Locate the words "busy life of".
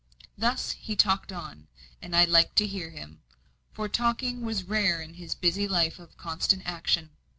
5.35-6.17